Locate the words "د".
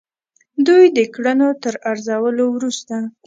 0.97-0.99